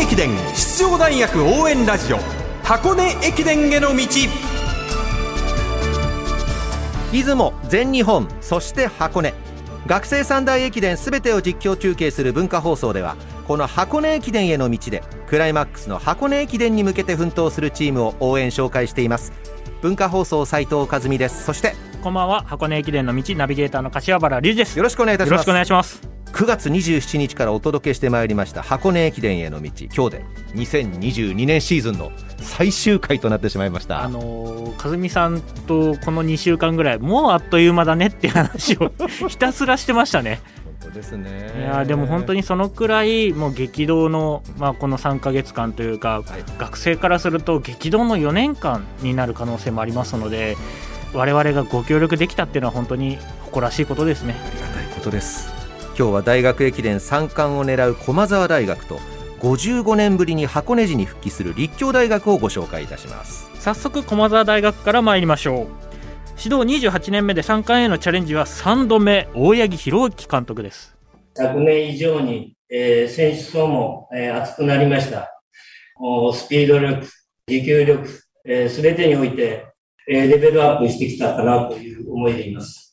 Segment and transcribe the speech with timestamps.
[0.00, 2.18] 根駅伝出場大学応援ラジオ
[2.62, 4.06] 箱根駅伝への道。
[7.12, 9.34] 出雲全日本そして箱根。
[9.86, 13.16] 学生三大駅伝すべてを実況中継する文化放送では
[13.46, 19.32] この箱根駅伝への道でクライマックスの箱根駅伝に向けて奮闘するチームを応援紹介しています。
[19.82, 21.44] 文化放送斉藤和美です。
[21.44, 22.42] そしてこんばんは。
[22.46, 24.78] 箱根駅伝の道ナビゲーターの柏原隆二です。
[24.78, 34.02] よろしくお願いいたしますよろしくお願いします9月27日からお届けしてまいりました箱根駅伝への道今日で2022年シーズンの最終回となってしまいました。
[34.02, 38.92] あのー、和美さんとこの2週間ぐらいもうあっという間だねって話を
[39.28, 40.40] ひたすらしてましたね。
[40.80, 41.52] 本当ですね。
[41.58, 50.56] いやでも本当にそのくらいもう激動の、まあ、この3か月間というか、はい、学生からすると激動の4年間になる可能性もありますので
[51.12, 54.34] 我々がご協力できたっていうのは本当に誇らしいことですね。
[54.42, 55.59] ありがたいことです
[56.00, 58.98] 今日は大学駅伝3冠を狙う駒澤大学と
[59.40, 63.50] 55年ぶりに箱根路に復帰する立教大学をご紹介いたします。
[63.60, 65.66] 早速駒澤大学から参りましょう。
[66.42, 70.96] 指導28年目で3冠へのチャレンジは3度目大八木弘之監督です。
[71.34, 75.38] 昨年以上に、えー、選手層も、えー、熱くなりました。
[76.32, 77.06] スピード力
[77.46, 78.22] 持久力す
[78.80, 79.66] べ、えー、てにおいて、
[80.08, 82.89] えー、レベルアップしてきたかなという思いでいます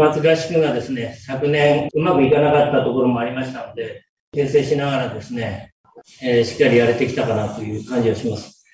[0.00, 5.72] 松合宿がですね、昨年うまくいかなかったところもありましたので、訂正しながらですね、
[6.22, 8.64] えー、しっかりやれてきたかなという感じがします。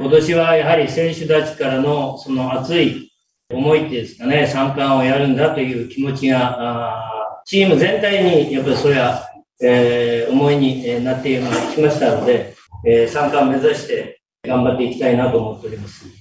[0.00, 3.10] 今年はやはり選手たちからのその熱い
[3.50, 9.28] 思いっていうんですかね、三冠をやるんだという気持ちが、チーム全体にやっぱりそれは、
[9.60, 11.40] えー、思いになって
[11.74, 12.54] きましたので、
[12.86, 16.17] えー、三冠目指して頑張っていきたいなと思っております。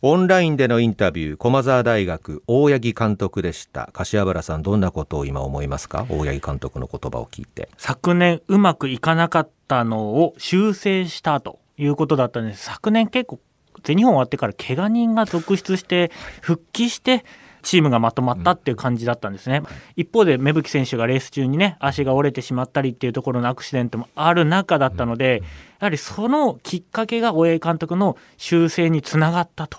[0.00, 3.90] オンラインでのインタビュー、駒澤大学、大八木監督でした。
[3.92, 6.06] 柏原さん、どんなことを今思いますか？
[6.08, 7.68] 大八木監督の言葉を聞いて。
[7.76, 12.64] 昨年うまくいかなかったのを修正したということだったんです。
[12.66, 13.40] 昨年結構、
[13.82, 17.24] 全日本終わってから怪我人が続出して、復帰して、
[17.62, 19.62] チームがまとまったっていう感じだったんですね、
[19.96, 25.42] 一方で芽吹選手がレース中にね足が折れてしまったりっていうところのアクシデントもある中だったので、
[25.80, 29.78] やはりそのきっかけが大江監督の修正につながったと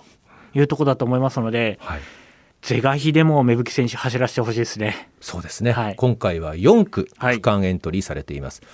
[0.54, 2.00] いうところだと思いますので、はい、
[2.62, 5.08] 是が非でも芽吹選手走らせてほしいですね。
[5.20, 8.62] そうですね、はい、今回は4区区間エントリーされています。
[8.62, 8.68] は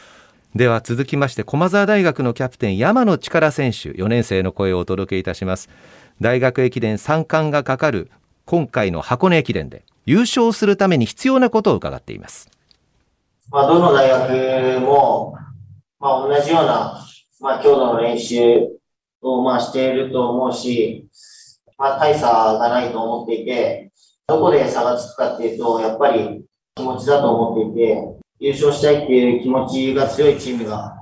[0.55, 5.69] い、では続きまして駒澤大学のキャプテン山野力選手4年生の声をお届けいたします。
[6.21, 8.11] 大学駅伝3冠がかかる
[8.47, 12.49] 今回の箱根駅伝で優勝するために必要なことを伺っています。
[13.51, 15.37] まあ、どの大学も、
[15.99, 17.05] まあ、同じような、
[17.41, 18.69] まあ、強度の練習
[19.21, 21.09] を、まあ、していると思うし、
[21.77, 23.91] まあ、大差がないと思っていて、
[24.29, 26.45] どこで差がつくかっていうと、やっぱり
[26.77, 30.95] 気持ちだと思っていて、優勝したいっていう気持ちが強いチームが、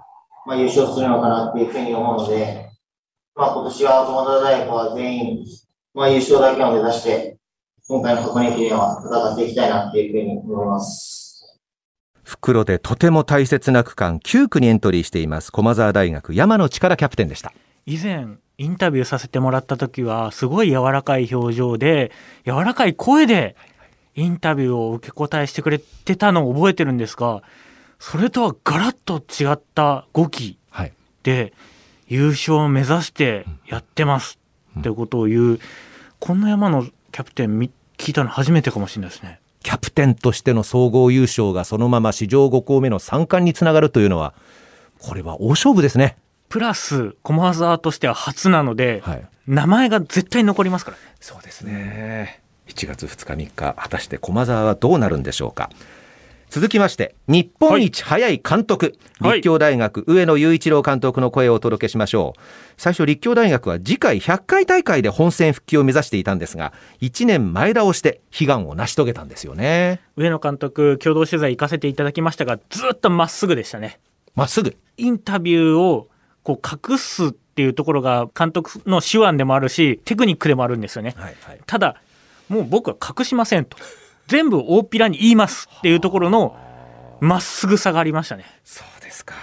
[0.47, 2.71] まあ、優勝するのかなっていうふうに思うので、
[3.35, 5.47] まあ、今年は友田大学は全員、
[5.95, 7.37] まあ、優勝だけを目指して、
[7.87, 11.61] 今回の箱根駅伝は戦っていきたいなっていうふうに思います。
[12.25, 17.53] 袋でとても大切な区間9区にエントリーしています駒澤大学山野力キャプテンでした。
[17.87, 22.11] 以前インタビューさせてもらった時はすごい柔らかい表情で
[22.45, 23.55] 柔らかい声で
[24.17, 27.43] インタビューを受け答えしてくれてたのを覚えてるんですが
[27.99, 30.59] それとはガラッと違った5期
[31.23, 31.53] で
[32.07, 34.39] 優勝を目指してやってます
[34.79, 35.61] ってことを言う
[36.21, 37.59] こんな山のキャプテン
[37.97, 39.41] 聞いたの初めてかもしれないですね。
[39.63, 44.35] キャプテンとしての総合優勝がそのまま史上5校目の3冠につながるというのは
[44.99, 46.17] これは大勝負ですね。
[46.49, 55.71] プラス駒澤としては初なので、はい、名前が絶対残りますからそうですね1月2日3日果たして駒澤はどうなるんでしょうか
[56.55, 62.41] 続きまして日本一早い監督、はい、立教大学、上野雄一郎監督の声をお届けしましょう。
[62.77, 70.01] 最初立教大学は次回100回大会で本戦復帰を目指していたんですが1年前倒して悲願を成し遂げたんですよね。
[70.15, 73.99] 上野監督共同取材行かせていただきましたがずっとまっすぐでしたね。
[74.37, 74.77] まっすぐ。
[74.97, 76.09] インタビューを
[76.45, 81.97] こう隠すっていうところが監督の手腕でもあるしテクニックでもあるんですよね、はいはい、ただ
[82.49, 83.77] もう僕は隠しませんと
[84.27, 86.57] 全部大っぴらに言いますっていうところの
[87.21, 89.35] まっすぐさがありましたねそうですか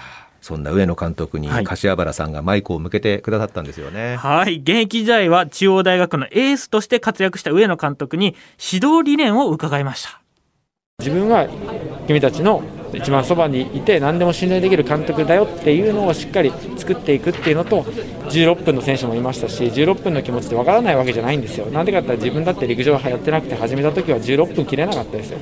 [0.42, 4.16] そんな上野監督に柏原さんがマイクを向けてくださったんですよね。
[4.16, 4.56] はい。
[4.56, 10.20] 現役時代は中央大学のエースとして活躍した上野監督に指導理念を伺いました。
[10.98, 11.48] 自分は
[12.08, 12.64] 君たちの
[12.94, 21.68] 一番そばにいて何でも信頼できる監督だよっていうのをしっかり作っていくっていうのと16分の選手もいましたし16分の気持ちってわからないわけじゃないんですよ。
[21.68, 25.40] なんでかって自分だって陸上やってなくて始めた時は16分切れなかったですよ。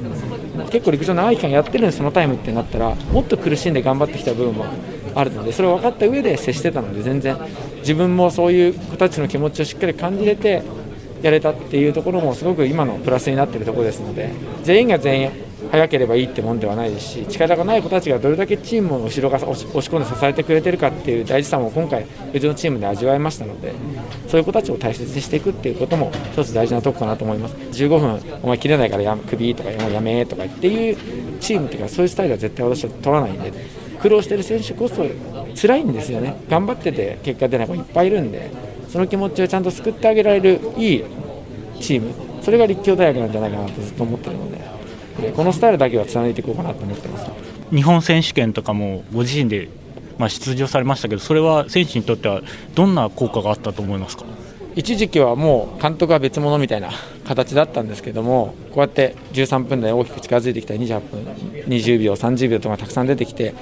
[0.69, 4.65] 結構陸上長い期間やってるんでそのタイムってなったらもっと苦しんで頑張ってきた部分も
[5.15, 7.37] あるのでそれを分かった上で接してたので全然
[7.79, 10.63] 自分もそういう子たちの気持ちをしっかり感じれて
[11.21, 14.31] やれたっていうところもすごく今のプラスになっているところですので
[14.63, 23.73] 全員が全員速ければいいってもんではないですし力がない子たちがどれだけチームを後ろが押し込んで支えてくれてるかっていう大事さも今回うちのチームで味わいましたので
[24.27, 27.55] そういう子たちを大切にしていくっていうことも一つ大事なとこかなと思います。
[27.55, 30.97] 15分お前切れないからやクビとかやめとかっていう
[31.39, 33.53] チームっていうかそういうスタイルは絶対私は取らないんで
[33.99, 35.05] 苦労してる選手こそ
[35.55, 36.35] 辛いんですよね。
[36.49, 38.49] 頑張ってて結果出ない子いっぱいいるんで
[38.89, 41.03] その気持ちをちゃんと救ってあげられるいい
[41.79, 42.11] チーム。
[42.41, 44.58] それが立教大学なんじゃないかなとずっと思ってるので。
[45.35, 47.27] このスタイルだけは貫いていこうかなと思ってます。
[47.71, 49.69] 日本選手権とかもご自身で
[50.17, 52.41] まあ出場されましたけどそれは選手にとっては
[52.75, 54.25] どんな効果があったと思いますか？
[54.75, 56.91] 一時期はもう監督は別物みたいな
[57.25, 61.23] 形だったんですけどもこうやって13分台大きく近づいてきた28分
[61.67, 63.53] 20秒30秒とかたくさん出てきて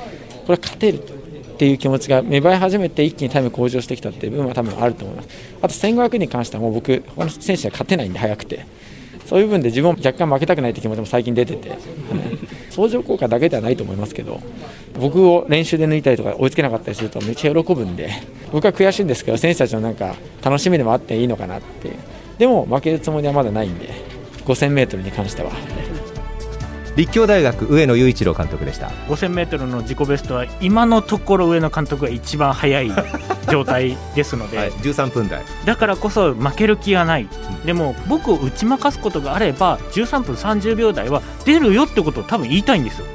[0.45, 5.29] これ勝てるっていう気持ちが芽生え始めて一気にタイム向上してきたっていう部分は多分あると思います。
[5.61, 8.65] あと1500に関してはもう僕他の選手は勝てないんで速くて
[9.27, 11.77] そういう部分で自分も若干負けたくないって気持ちも最近出てて、
[12.71, 14.39] 相乗効果だけではないと思いますけど、
[14.97, 18.09] 僕を練習で抜いたりとか追いつけなかったりするとめっちゃ喜ぶんで、
[18.53, 21.89] 僕は悔しいんですけど、選手たちのなんか楽しみでもあっていいのかなって、
[22.37, 23.89] でも負けるつもりはまだないんで、
[24.45, 25.51] 5000メートルに関しては。
[26.97, 28.87] 立教大学上野雄一郎監督でした。
[29.07, 32.91] 5000m の自己ベストは今のところ上野監督が一番速い
[33.51, 35.43] 状態ですので、はい、13分台。
[35.63, 37.27] だからこそ負ける気はない、
[37.65, 43.05] でも僕を打ち負かすことがあれば13分30秒台は出るよってことを多分言いたいんですよ。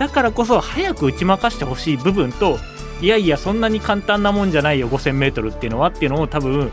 [0.00, 2.58] だからこそ早く打ち負かしてほしい部分と
[3.00, 6.72] いやいやそんなに簡単なもんじゃないよ 5000m っていうのはっていうのを多分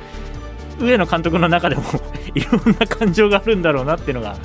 [0.79, 1.83] 上野監督の中でも
[2.33, 4.35] いろんな感情があるんだろうなっていうのが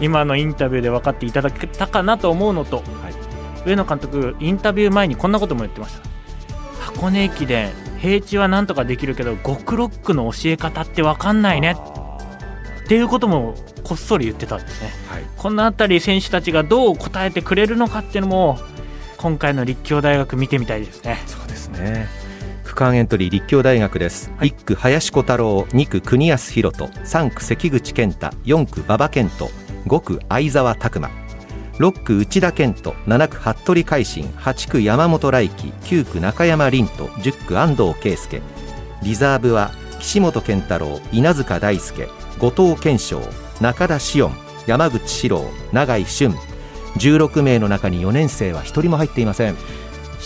[0.00, 6.06] 今のインタビューで分かっていただけたかなと思うのと、はい、上野監督インタビュー前にこんなことも言ってました。
[6.80, 11.76] 箱根駅伝平地はなんとかできるけど極ロックの教え方って分かんないね。
[12.84, 18.58] っていうこともこっそり言ってたんですね、はい、この辺り選手たちがどう答えてくれるのかっていうのも
[19.16, 21.20] 今回の立教大学見てみたいですね。
[21.26, 22.06] そうですね。
[22.62, 29.48] 区間エントリー立教大学です、はい、1区林小太郎2区国安宏斗3区関口健太4区馬場健人
[29.86, 31.10] 5区相沢拓磨。
[31.78, 38.42] 6区内田健人7区服部海進8区山本来輝9区中山凛と10区安藤圭介。
[39.02, 43.20] リザーブは岸本健太郎稲塚大輔後藤健翔
[43.60, 44.32] 中田紫音
[44.66, 46.34] 山口史郎永井俊。
[46.96, 49.56] 16名の中に4年生は1人も入っていません。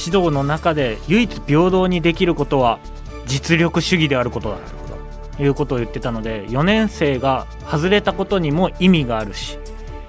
[0.06, 2.78] 指導の中で唯一平等にできることは
[3.26, 4.56] 実力主義であることだ
[5.38, 9.58] いうことを言ってたので4年生が外れたことにも意味があるし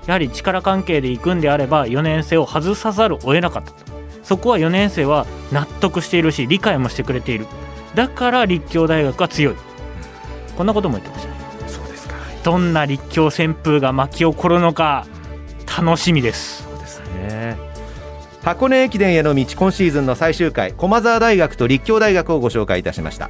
[0.08, 3.92] やはり力関係で行くんであれば4年生を外さざるを得なかった
[4.24, 7.48] そこは4年生は納得しているし理解もしてくれている。
[7.96, 9.56] だから立教大学は強い。
[10.56, 11.38] こんなことも言ってましたね。
[11.68, 12.16] そうですか。
[12.44, 15.06] どんな立教旋風が巻き起こるのか
[15.66, 16.64] 楽しみです。
[16.64, 17.58] そうですね。
[18.42, 23.30] 箱根駅伝への道今シーズンの最終回駒澤大学と立教大学をご紹介いたしました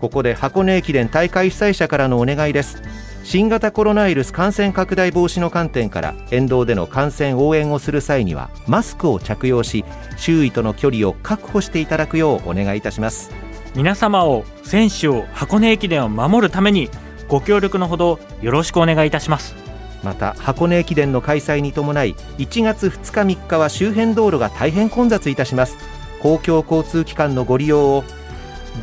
[0.00, 2.82] ここで箱根駅伝大会主催者からのお願いです。
[3.22, 9.84] 新型コロナウイルス感染拡大防止の観点から沿道での観戦応援をする際にはマスクを着用し
[10.16, 13.30] 周囲との距離を確保していただくようお願いいたします。
[13.76, 16.88] 皆様を選手を箱根駅伝を守るために
[17.28, 19.54] ご協力のほどよろしくお願いいたします。
[20.02, 25.76] また箱根駅伝の開催に伴い1月2日3日は周辺道路が大変混雑いたします。
[26.22, 28.04] 公共交通機関のご利用を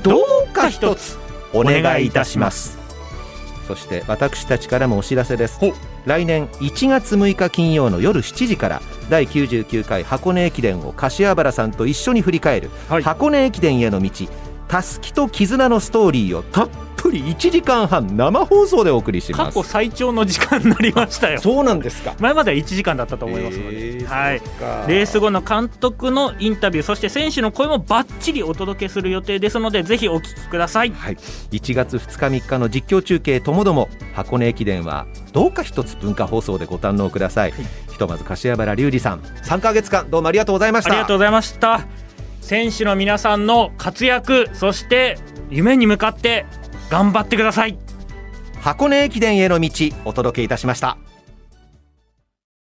[0.03, 1.17] どうか一つ
[1.53, 2.77] お願いいたします。
[3.67, 5.59] そして私たちからもお知らせです。
[6.05, 14.09] 来年1月6日金曜の夜7時から第99回箱根駅伝を柏原さんと一緒に振り返る、はい、箱根駅伝への道
[14.69, 16.69] たすきと絆のストーリーをたっ
[17.07, 19.43] ぷり1時間半生放送でお送りします。
[19.45, 21.39] 過去最長の時間になりましたよ。
[21.39, 22.15] そうなんですか。
[22.19, 24.41] 前までは1時間だったと思いますので、はい、
[24.87, 37.61] レース後の監督のインタビューそして選手の声もばっちりお届けする予定ですのでぜひお聞きください、はい、1月2日3日の実況中継ともども箱根駅伝はどうか一つ文化放送でご堪能ください、はい、
[37.91, 40.91] ひとまず柏原隆二さん3か月間どうもありがとうございました。
[40.91, 41.87] ありがとうございました。
[42.41, 45.17] 選手の皆さんの活躍そして
[45.49, 46.45] 夢に向かって
[46.89, 47.77] 頑張ってください。
[48.61, 49.69] 箱根駅伝への道
[50.05, 50.97] お届けいたしました。